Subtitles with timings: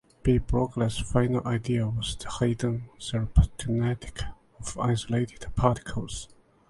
[0.23, 4.23] De Broglie's final idea was the hidden thermodynamics
[4.59, 6.27] of isolated particles.